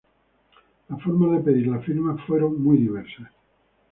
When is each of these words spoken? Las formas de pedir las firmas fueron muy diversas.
Las 0.89 0.99
formas 1.03 1.29
de 1.37 1.43
pedir 1.51 1.67
las 1.67 1.85
firmas 1.85 2.19
fueron 2.25 2.59
muy 2.63 2.75
diversas. 2.77 3.31